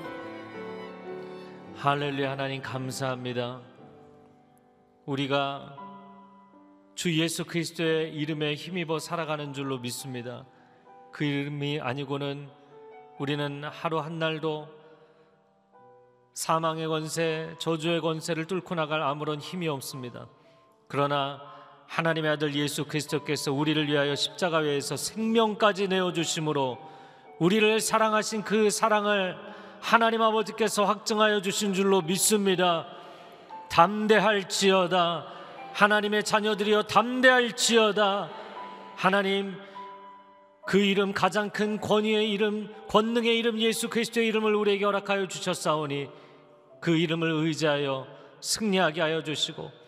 할렐루야 1.77 2.33
하나님 2.33 2.61
감사합니다. 2.61 3.63
우리가 5.07 5.75
주 6.95 7.19
예수 7.19 7.47
그리스도의 7.47 8.13
이름에 8.13 8.53
힘입어 8.53 8.99
살아가는 8.99 9.55
줄로 9.55 9.79
믿습니다. 9.79 10.45
그 11.13 11.25
이름이 11.25 11.81
아니고는 11.81 12.47
우리는 13.19 13.65
하루 13.65 14.01
한 14.01 14.19
날도 14.19 14.69
사망의 16.35 16.89
권세, 16.89 17.55
저주의 17.59 18.03
권세를 18.03 18.45
뚫고 18.45 18.75
나갈 18.75 19.01
아무런 19.01 19.41
힘이 19.41 19.67
없습니다. 19.69 20.29
그러나 20.91 21.41
하나님의 21.87 22.33
아들 22.33 22.53
예수 22.57 22.85
그리스도께서 22.85 23.53
우리를 23.53 23.87
위하여 23.89 24.17
십자가에서 24.17 24.97
생명까지 24.97 25.87
내어 25.87 26.13
주심으로 26.13 26.79
우리를 27.39 27.79
사랑하신 27.79 28.43
그 28.43 28.71
사랑을 28.71 29.37
하나님 29.81 30.21
아버지께서 30.21 30.85
확증하여 30.85 31.43
주신 31.43 31.75
줄로 31.75 32.03
믿습니다. 32.03 32.89
담대할지어다 33.71 35.27
하나님의 35.75 36.25
자녀들이여 36.25 36.83
담대할지어다 36.83 38.29
하나님 38.97 39.57
그 40.67 40.79
이름 40.79 41.13
가장 41.13 41.51
큰 41.51 41.81
권위의 41.81 42.33
이름 42.33 42.69
권능의 42.89 43.39
이름 43.39 43.61
예수 43.61 43.89
그리스도의 43.89 44.27
이름을 44.27 44.57
우리에게 44.57 44.85
허락하여 44.85 45.29
주셨사오니 45.29 46.09
그 46.81 46.97
이름을 46.97 47.31
의지하여 47.31 48.09
승리하게 48.41 49.01
하여 49.01 49.23
주시고 49.23 49.80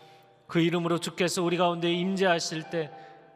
그 0.52 0.60
이름으로 0.60 0.98
주께서 0.98 1.42
우리 1.42 1.56
가운데 1.56 1.90
임재하실 1.90 2.64
때 2.68 2.90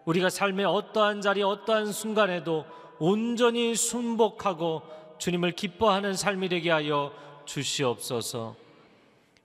우리가 0.04 0.28
삶의 0.28 0.66
어떠한 0.66 1.22
자리 1.22 1.42
어떠한 1.42 1.90
순간에도 1.90 2.66
온전히 2.98 3.74
순복하고 3.74 4.82
주님을 5.16 5.52
기뻐하는 5.52 6.12
삶이 6.12 6.50
되게 6.50 6.70
하여 6.70 7.10
주시옵소서. 7.46 8.54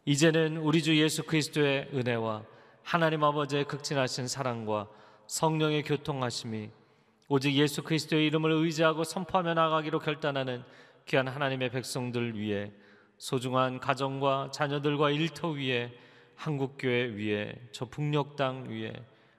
이제는 0.04 0.58
우리 0.58 0.84
주 0.84 1.00
예수 1.00 1.24
그리스도의 1.24 1.92
은혜와 1.94 2.44
하나님 2.84 3.24
아버지의 3.24 3.64
극진하신 3.64 4.28
사랑과 4.28 4.90
성령의 5.28 5.84
교통하심이 5.84 6.72
오직 7.30 7.54
예수 7.54 7.84
그리스도의 7.84 8.28
이름을 8.28 8.52
의지하고 8.52 9.06
선포하며 9.06 9.54
나가기로 9.54 10.00
결단하는 10.00 10.66
귀한 11.06 11.30
하나님의 11.30 11.70
백성들 11.70 12.38
위해 12.38 12.74
소중한 13.18 13.80
가정과 13.80 14.50
자녀들과 14.52 15.12
일터 15.12 15.52
위에 15.52 15.94
한국교회 16.42 17.14
위에 17.16 17.54
저 17.72 17.86
북녘 17.86 18.36
땅 18.36 18.68
위에 18.68 18.94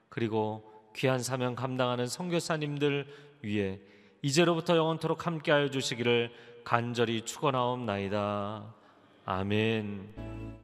그리고 0.08 0.62
귀한 0.94 1.18
사명 1.18 1.56
감당하는 1.56 2.06
선교사님들 2.06 3.06
위에 3.42 3.80
이제로부터 4.22 4.76
영원토록 4.76 5.26
함께하여 5.26 5.70
주시기를 5.70 6.30
간절히 6.62 7.22
축원하옵나이다. 7.22 8.72
아멘. 9.24 10.61